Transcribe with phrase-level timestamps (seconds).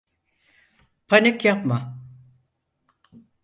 [1.07, 1.99] Panik yapma.